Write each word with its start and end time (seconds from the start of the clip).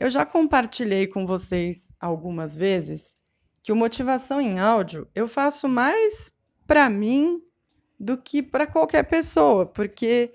Eu 0.00 0.08
já 0.08 0.24
compartilhei 0.24 1.08
com 1.08 1.26
vocês 1.26 1.92
algumas 1.98 2.54
vezes 2.54 3.16
que 3.60 3.72
o 3.72 3.76
motivação 3.76 4.40
em 4.40 4.60
áudio 4.60 5.08
eu 5.12 5.26
faço 5.26 5.68
mais 5.68 6.32
para 6.68 6.88
mim 6.88 7.42
do 7.98 8.16
que 8.16 8.40
para 8.40 8.64
qualquer 8.64 9.02
pessoa, 9.02 9.66
porque 9.66 10.32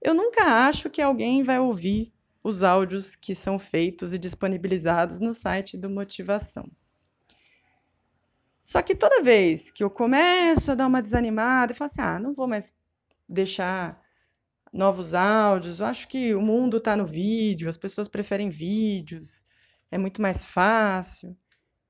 eu 0.00 0.14
nunca 0.14 0.44
acho 0.66 0.88
que 0.88 1.02
alguém 1.02 1.44
vai 1.44 1.60
ouvir 1.60 2.10
os 2.42 2.62
áudios 2.62 3.14
que 3.14 3.34
são 3.34 3.58
feitos 3.58 4.14
e 4.14 4.18
disponibilizados 4.18 5.20
no 5.20 5.34
site 5.34 5.76
do 5.76 5.90
Motivação. 5.90 6.66
Só 8.62 8.80
que 8.80 8.94
toda 8.94 9.22
vez 9.22 9.70
que 9.70 9.84
eu 9.84 9.90
começo 9.90 10.72
a 10.72 10.74
dar 10.74 10.86
uma 10.86 11.02
desanimada 11.02 11.72
e 11.72 11.76
falo 11.76 11.90
assim: 11.90 12.00
ah, 12.00 12.18
não 12.18 12.32
vou 12.32 12.48
mais 12.48 12.72
deixar 13.28 14.01
novos 14.72 15.12
áudios, 15.12 15.80
eu 15.80 15.86
acho 15.86 16.08
que 16.08 16.34
o 16.34 16.40
mundo 16.40 16.78
está 16.78 16.96
no 16.96 17.06
vídeo, 17.06 17.68
as 17.68 17.76
pessoas 17.76 18.08
preferem 18.08 18.48
vídeos, 18.48 19.44
é 19.90 19.98
muito 19.98 20.22
mais 20.22 20.44
fácil. 20.44 21.36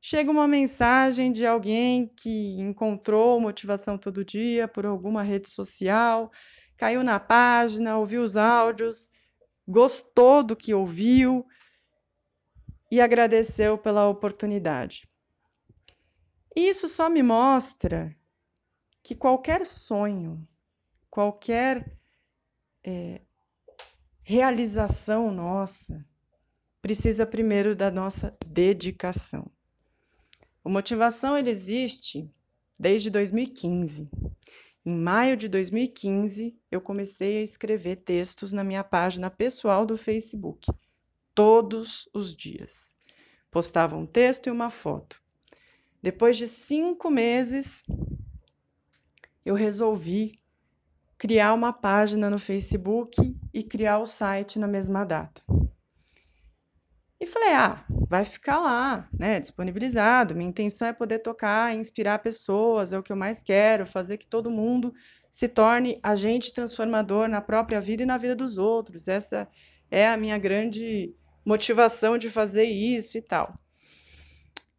Chega 0.00 0.32
uma 0.32 0.48
mensagem 0.48 1.30
de 1.30 1.46
alguém 1.46 2.08
que 2.08 2.60
encontrou 2.60 3.38
motivação 3.38 3.96
todo 3.96 4.24
dia 4.24 4.66
por 4.66 4.84
alguma 4.84 5.22
rede 5.22 5.48
social, 5.48 6.32
caiu 6.76 7.04
na 7.04 7.20
página, 7.20 7.96
ouviu 7.96 8.24
os 8.24 8.36
áudios, 8.36 9.12
gostou 9.66 10.42
do 10.42 10.56
que 10.56 10.74
ouviu 10.74 11.46
e 12.90 13.00
agradeceu 13.00 13.78
pela 13.78 14.08
oportunidade. 14.08 15.08
Isso 16.54 16.88
só 16.88 17.08
me 17.08 17.22
mostra 17.22 18.14
que 19.04 19.14
qualquer 19.14 19.64
sonho, 19.64 20.46
qualquer 21.08 21.96
é, 22.84 23.20
realização 24.22 25.30
nossa, 25.32 26.04
precisa 26.80 27.26
primeiro 27.26 27.74
da 27.74 27.90
nossa 27.90 28.36
dedicação. 28.46 29.50
O 30.64 30.68
motivação 30.68 31.36
ele 31.36 31.50
existe 31.50 32.30
desde 32.78 33.10
2015. 33.10 34.06
Em 34.84 34.96
maio 34.96 35.36
de 35.36 35.48
2015, 35.48 36.56
eu 36.70 36.80
comecei 36.80 37.38
a 37.38 37.42
escrever 37.42 37.96
textos 37.96 38.52
na 38.52 38.64
minha 38.64 38.82
página 38.82 39.30
pessoal 39.30 39.86
do 39.86 39.96
Facebook, 39.96 40.70
todos 41.34 42.08
os 42.12 42.34
dias. 42.34 42.96
Postava 43.50 43.96
um 43.96 44.06
texto 44.06 44.48
e 44.48 44.50
uma 44.50 44.70
foto. 44.70 45.22
Depois 46.02 46.36
de 46.36 46.48
cinco 46.48 47.10
meses, 47.10 47.84
eu 49.44 49.54
resolvi 49.54 50.41
criar 51.22 51.54
uma 51.54 51.72
página 51.72 52.28
no 52.28 52.36
Facebook 52.36 53.38
e 53.54 53.62
criar 53.62 54.00
o 54.00 54.06
site 54.06 54.58
na 54.58 54.66
mesma 54.66 55.04
data. 55.04 55.40
E 57.20 57.24
falei, 57.24 57.52
ah, 57.52 57.84
vai 58.08 58.24
ficar 58.24 58.58
lá, 58.58 59.08
né, 59.16 59.38
disponibilizado. 59.38 60.34
Minha 60.34 60.50
intenção 60.50 60.88
é 60.88 60.92
poder 60.92 61.20
tocar, 61.20 61.76
inspirar 61.76 62.18
pessoas, 62.18 62.92
é 62.92 62.98
o 62.98 63.04
que 63.04 63.12
eu 63.12 63.16
mais 63.16 63.40
quero, 63.40 63.86
fazer 63.86 64.16
que 64.16 64.26
todo 64.26 64.50
mundo 64.50 64.92
se 65.30 65.46
torne 65.46 66.00
agente 66.02 66.52
transformador 66.52 67.28
na 67.28 67.40
própria 67.40 67.80
vida 67.80 68.02
e 68.02 68.06
na 68.06 68.18
vida 68.18 68.34
dos 68.34 68.58
outros. 68.58 69.06
Essa 69.06 69.46
é 69.92 70.08
a 70.08 70.16
minha 70.16 70.38
grande 70.38 71.14
motivação 71.46 72.18
de 72.18 72.28
fazer 72.30 72.64
isso 72.64 73.16
e 73.16 73.22
tal. 73.22 73.54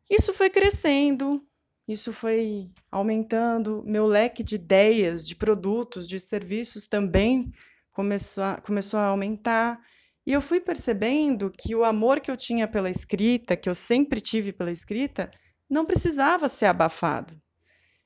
Isso 0.10 0.34
foi 0.34 0.50
crescendo, 0.50 1.42
isso 1.88 2.14
foi 2.14 2.72
aumentando, 2.90 3.84
meu 3.86 4.06
leque 4.06 4.42
de 4.44 4.56
ideias, 4.56 5.28
de 5.28 5.36
produtos, 5.36 6.08
de 6.08 6.20
serviços 6.20 6.88
também 6.88 7.52
começou 7.92 8.44
a, 8.44 8.62
começou 8.62 9.00
a 9.00 9.08
aumentar. 9.08 9.80
E 10.26 10.32
eu 10.32 10.40
fui 10.40 10.60
percebendo 10.60 11.52
que 11.52 11.76
o 11.76 11.84
amor 11.84 12.22
que 12.22 12.32
eu 12.32 12.38
tinha 12.38 12.68
pela 12.68 12.90
escrita, 12.90 13.58
que 13.58 13.70
eu 13.70 13.76
sempre 13.76 14.22
tive 14.22 14.54
pela 14.54 14.72
escrita, 14.72 15.28
não 15.70 15.86
precisava 15.86 16.48
ser 16.48 16.68
abafado. 16.68 17.38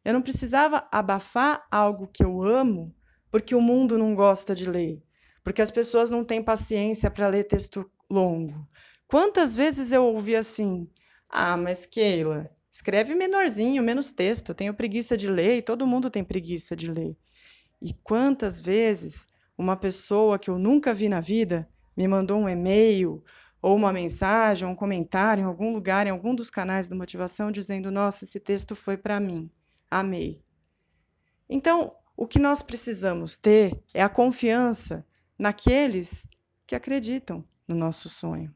Eu 0.04 0.14
não 0.14 0.22
precisava 0.22 0.88
abafar 0.92 1.68
algo 1.70 2.08
que 2.08 2.24
eu 2.24 2.42
amo 2.42 2.96
porque 3.30 3.54
o 3.54 3.62
mundo 3.62 3.98
não 3.98 4.16
gosta 4.16 4.56
de 4.56 4.68
ler, 4.68 5.04
porque 5.44 5.62
as 5.62 5.70
pessoas 5.70 6.10
não 6.10 6.24
têm 6.24 6.42
paciência 6.42 7.12
para 7.12 7.28
ler 7.28 7.44
texto 7.44 7.90
longo. 8.10 8.68
Quantas 9.08 9.56
vezes 9.56 9.92
eu 9.92 10.04
ouvi 10.06 10.36
assim: 10.36 10.90
ah, 11.30 11.58
mas 11.58 11.86
Keila, 11.86 12.50
escreve 12.78 13.16
menorzinho, 13.16 13.82
menos 13.82 14.12
texto, 14.12 14.50
eu 14.50 14.56
tenho 14.56 14.74
preguiça 14.74 15.18
de 15.18 15.28
ler 15.28 15.58
e 15.58 15.62
todo 15.64 15.88
mundo 15.88 16.12
tem 16.12 16.24
preguiça 16.24 16.76
de 16.76 16.92
ler. 16.92 17.18
E 17.82 17.92
quantas 18.04 18.62
vezes 18.62 19.28
uma 19.58 19.76
pessoa 19.76 20.38
que 20.38 20.48
eu 20.48 20.60
nunca 20.60 20.94
vi 20.94 21.10
na 21.10 21.20
vida 21.20 21.68
me 21.96 22.08
mandou 22.08 22.40
um 22.40 22.48
e-mail 22.48 23.24
ou 23.60 23.76
uma 23.76 23.92
mensagem, 23.92 24.68
um 24.68 24.76
comentário 24.76 25.42
em 25.42 25.46
algum 25.46 25.74
lugar, 25.74 26.06
em 26.06 26.12
algum 26.12 26.36
dos 26.36 26.52
canais 26.52 26.88
do 26.88 26.96
Motivação, 26.96 27.52
dizendo: 27.52 27.90
Nossa, 27.90 28.26
esse 28.26 28.40
texto 28.40 28.76
foi 28.76 28.96
para 28.96 29.20
mim, 29.20 29.50
amei. 29.90 30.40
Então, 31.50 31.96
o 32.16 32.28
que 32.28 32.38
nós 32.38 32.62
precisamos 32.62 33.38
ter 33.38 33.84
é 33.92 34.04
a 34.04 34.10
confiança 34.10 35.04
naqueles 35.38 36.28
que 36.68 36.76
acreditam 36.76 37.44
no 37.68 37.76
nosso 37.76 38.08
sonho. 38.08 38.54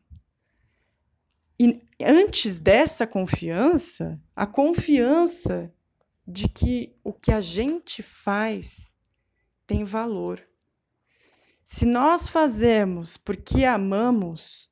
E 1.64 1.80
antes 2.04 2.60
dessa 2.60 3.06
confiança, 3.06 4.20
a 4.36 4.48
confiança 4.48 5.72
de 6.28 6.50
que 6.50 6.96
o 7.04 7.14
que 7.14 7.32
a 7.32 7.40
gente 7.40 8.02
faz 8.02 8.98
tem 9.68 9.86
valor. 9.86 10.44
Se 11.64 11.86
nós 11.86 12.28
fazemos 12.28 13.16
porque 13.16 13.64
amamos, 13.64 14.72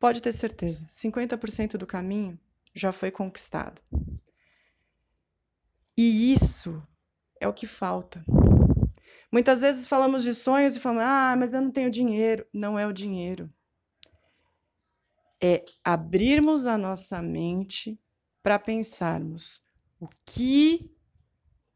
pode 0.00 0.20
ter 0.20 0.32
certeza, 0.32 0.84
50% 0.86 1.76
do 1.76 1.86
caminho 1.86 2.36
já 2.74 2.90
foi 2.90 3.12
conquistado. 3.12 3.80
E 5.96 6.32
isso 6.32 6.82
é 7.40 7.46
o 7.46 7.52
que 7.54 7.68
falta. 7.68 8.24
Muitas 9.30 9.60
vezes 9.60 9.86
falamos 9.86 10.24
de 10.24 10.34
sonhos 10.34 10.74
e 10.74 10.80
falamos: 10.80 11.04
ah, 11.08 11.36
mas 11.38 11.54
eu 11.54 11.60
não 11.60 11.70
tenho 11.70 11.88
dinheiro. 11.88 12.44
Não 12.52 12.76
é 12.76 12.84
o 12.84 12.92
dinheiro. 12.92 13.48
É 15.42 15.64
abrirmos 15.82 16.66
a 16.66 16.76
nossa 16.76 17.22
mente 17.22 17.98
para 18.42 18.58
pensarmos 18.58 19.60
o 19.98 20.08
que 20.24 20.94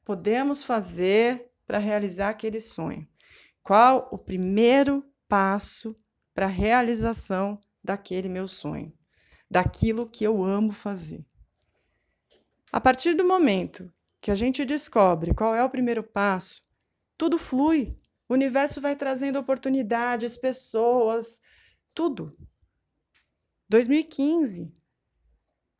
podemos 0.04 0.64
fazer 0.64 1.50
para 1.66 1.78
realizar 1.78 2.28
aquele 2.28 2.60
sonho. 2.60 3.06
Qual 3.62 4.08
o 4.12 4.18
primeiro 4.18 5.04
passo 5.28 5.96
para 6.34 6.46
a 6.46 6.50
realização 6.50 7.58
daquele 7.82 8.28
meu 8.28 8.46
sonho, 8.46 8.92
daquilo 9.50 10.08
que 10.08 10.24
eu 10.24 10.44
amo 10.44 10.72
fazer? 10.72 11.24
A 12.70 12.80
partir 12.80 13.14
do 13.14 13.24
momento 13.24 13.90
que 14.20 14.30
a 14.30 14.34
gente 14.34 14.64
descobre 14.64 15.32
qual 15.34 15.54
é 15.54 15.62
o 15.62 15.70
primeiro 15.70 16.02
passo, 16.02 16.62
tudo 17.16 17.38
flui. 17.38 17.90
O 18.28 18.34
universo 18.34 18.80
vai 18.80 18.96
trazendo 18.96 19.38
oportunidades, 19.38 20.36
pessoas, 20.36 21.40
tudo. 21.94 22.32
2015, 23.74 24.72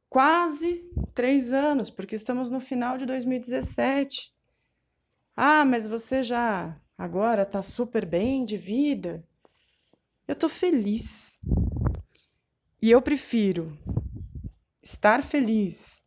quase 0.09 0.84
três 1.15 1.53
anos, 1.53 1.91
porque 1.91 2.16
estamos 2.16 2.50
no 2.50 2.59
final 2.59 2.99
de 2.99 3.06
2017. 3.06 4.32
Ah, 5.37 5.65
mas 5.65 5.87
você 5.87 6.21
já 6.21 6.77
agora 6.99 7.43
está 7.43 7.62
super 7.62 8.05
bem 8.05 8.44
de 8.44 8.56
vida. 8.56 9.25
Eu 10.27 10.32
estou 10.32 10.49
feliz. 10.49 11.38
E 12.82 12.91
eu 12.91 13.00
prefiro 13.00 13.72
estar 14.82 15.22
feliz 15.22 16.03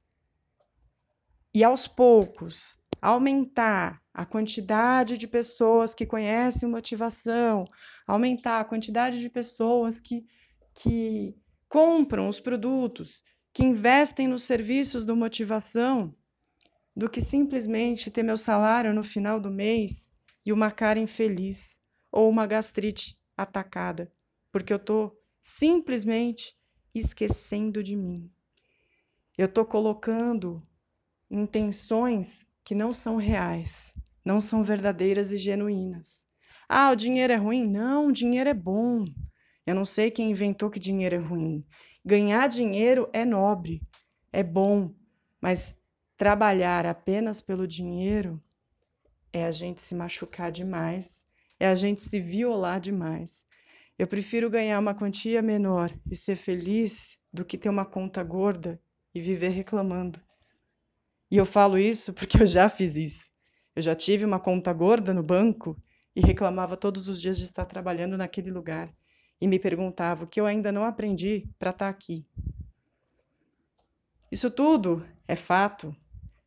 e 1.54 1.64
aos 1.64 1.88
poucos 1.88 2.80
aumentar 3.02 4.04
a 4.14 4.25
quantidade 4.25 5.18
de 5.18 5.25
pessoas 5.25 5.96
que 5.96 6.06
conhecem 6.06 6.68
motivação, 6.68 7.66
aumentar 8.06 8.59
a 8.59 8.66
quantidade 8.66 9.22
de 9.22 9.30
pessoas 9.30 10.02
que, 10.02 10.25
que 10.75 11.33
compram 11.68 12.30
os 12.30 12.40
produtos, 12.40 13.24
que 13.54 13.64
investem 13.64 14.28
nos 14.28 14.44
serviços 14.44 15.06
do 15.06 15.16
motivação, 15.16 16.16
do 16.96 17.10
que 17.10 17.22
simplesmente 17.22 18.10
ter 18.12 18.24
meu 18.24 18.38
salário 18.38 18.94
no 18.94 19.04
final 19.04 19.40
do 19.40 19.52
mês 19.52 20.12
e 20.46 20.54
uma 20.54 20.72
cara 20.72 21.00
infeliz 21.00 21.80
ou 22.12 22.30
uma 22.30 22.46
gastrite 22.46 23.18
atacada, 23.36 24.12
porque 24.52 24.74
eu 24.74 24.78
estou 24.78 25.19
simplesmente 25.42 26.56
esquecendo 26.94 27.84
de 27.84 27.96
mim. 27.96 28.31
Eu 29.38 29.46
estou 29.46 29.66
colocando 29.66 30.62
intenções 31.30 32.48
que 32.64 32.74
não 32.74 32.92
são 32.92 33.18
reais, 33.18 33.94
não 34.25 34.40
são 34.40 34.64
verdadeiras 34.64 35.31
e 35.31 35.38
genuínas. 35.38 36.25
Ah, 36.68 36.92
o 36.92 36.96
dinheiro 36.96 37.31
é 37.31 37.38
ruim? 37.38 37.66
Não, 37.66 38.08
o 38.08 38.12
dinheiro 38.12 38.50
é 38.50 38.54
bom. 38.54 39.06
Eu 39.68 39.75
não 39.75 39.84
sei 39.84 40.10
quem 40.10 40.31
inventou 40.31 40.69
que 40.69 40.80
dinheiro 40.80 41.16
é 41.16 41.19
ruim. 41.19 41.62
Ganhar 42.04 42.48
dinheiro 42.48 43.10
é 43.12 43.25
nobre, 43.25 43.81
é 44.31 44.42
bom, 44.42 44.96
mas 45.42 45.75
trabalhar 46.16 46.86
apenas 46.86 47.42
pelo 47.42 47.68
dinheiro 47.68 48.40
é 49.34 49.44
a 49.44 49.52
gente 49.52 49.81
se 49.81 49.94
machucar 49.94 50.54
demais, 50.54 51.25
é 51.60 51.68
a 51.68 51.75
gente 51.75 52.00
se 52.00 52.22
violar 52.22 52.80
demais, 52.80 53.46
Eu 54.00 54.08
prefiro 54.08 54.50
ganhar 54.50 54.80
uma 54.80 54.94
quantia 54.94 55.42
menor 55.42 55.92
e 56.10 56.16
ser 56.16 56.36
feliz 56.36 57.19
do 57.34 57.44
que 57.44 57.58
ter 57.58 57.68
uma 57.68 57.84
conta 57.84 58.24
gorda 58.24 58.80
e 59.14 59.19
viver 59.19 59.50
reclamando. 59.50 60.22
E 61.31 61.36
eu 61.36 61.46
falo 61.46 61.78
isso 61.80 62.14
porque 62.14 62.42
eu 62.42 62.46
já 62.46 62.69
fiz 62.69 62.96
isso. 62.96 63.31
Eu 63.75 63.81
já 63.81 63.96
tive 63.96 64.24
uma 64.24 64.40
conta 64.40 64.72
gorda 64.72 65.14
no 65.16 65.24
banco 65.24 65.75
e 66.16 66.22
reclamava 66.22 66.78
todos 66.78 67.08
os 67.10 67.19
dias 67.19 67.38
de 67.40 67.46
estar 67.46 67.66
trabalhando 67.66 68.16
naquele 68.16 68.52
lugar 68.52 68.94
e 69.39 69.48
me 69.48 69.60
perguntava 69.60 70.24
o 70.24 70.28
que 70.28 70.39
eu 70.39 70.45
ainda 70.45 70.72
não 70.72 70.84
aprendi 70.84 71.48
para 71.60 71.69
estar 71.69 71.89
aqui. 71.89 72.24
Isso 74.31 74.50
tudo 74.50 75.06
é 75.28 75.36
fato, 75.36 75.95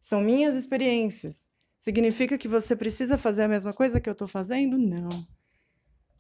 são 0.01 0.21
minhas 0.21 0.55
experiências. 0.55 1.51
Significa 1.77 2.37
que 2.37 2.49
você 2.49 2.77
precisa 2.77 3.17
fazer 3.17 3.45
a 3.45 3.49
mesma 3.49 3.73
coisa 3.73 4.01
que 4.01 4.09
eu 4.09 4.13
estou 4.13 4.29
fazendo? 4.29 4.77
Não. 4.77 5.27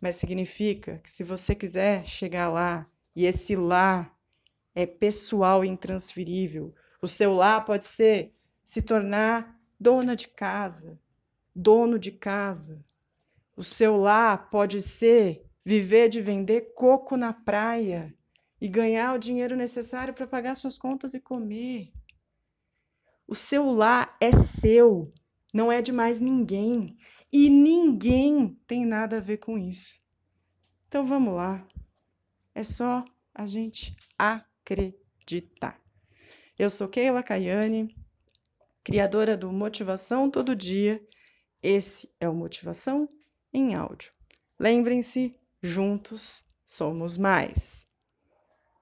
Mas 0.00 0.17
significa 0.17 0.99
que 0.99 1.11
se 1.11 1.22
você 1.22 1.55
quiser 1.55 2.06
chegar 2.06 2.49
lá, 2.49 2.87
e 3.14 3.26
esse 3.26 3.55
lá 3.55 4.11
é 4.75 4.87
pessoal 4.87 5.64
e 5.64 5.69
intransferível, 5.69 6.75
o 7.02 7.06
seu 7.06 7.34
lá 7.34 7.61
pode 7.61 7.84
ser 7.84 8.34
se 8.64 8.81
tornar 8.81 9.58
dona 9.78 10.14
de 10.14 10.28
casa, 10.28 10.99
dono 11.55 11.99
de 11.99 12.12
casa. 12.12 12.81
O 13.56 13.62
seu 13.62 13.96
lá 13.99 14.38
pode 14.38 14.81
ser 14.81 15.44
viver 15.64 16.08
de 16.08 16.20
vender 16.20 16.72
coco 16.74 17.16
na 17.16 17.32
praia 17.32 18.14
e 18.60 18.68
ganhar 18.68 19.14
o 19.14 19.18
dinheiro 19.18 19.56
necessário 19.56 20.12
para 20.14 20.26
pagar 20.26 20.54
suas 20.54 20.76
contas 20.76 21.14
e 21.14 21.20
comer. 21.20 21.92
O 23.26 23.34
seu 23.34 23.70
lar 23.70 24.16
é 24.20 24.32
seu, 24.32 25.12
não 25.54 25.70
é 25.70 25.80
de 25.80 25.92
mais 25.92 26.20
ninguém. 26.20 26.96
E 27.32 27.48
ninguém 27.48 28.60
tem 28.66 28.84
nada 28.84 29.18
a 29.18 29.20
ver 29.20 29.36
com 29.36 29.56
isso. 29.56 30.00
Então 30.88 31.06
vamos 31.06 31.34
lá. 31.34 31.66
É 32.54 32.64
só 32.64 33.04
a 33.32 33.46
gente 33.46 33.96
acreditar. 34.18 35.80
Eu 36.58 36.68
sou 36.68 36.88
Keila 36.88 37.22
Caiane, 37.22 37.94
criadora 38.82 39.36
do 39.36 39.52
Motivação 39.52 40.28
Todo 40.28 40.56
Dia. 40.56 41.00
Esse 41.62 42.12
é 42.18 42.28
o 42.28 42.34
Motivação 42.34 43.06
em 43.52 43.74
Áudio. 43.74 44.10
Lembrem-se, 44.58 45.30
juntos 45.62 46.44
somos 46.64 47.16
mais. 47.16 47.84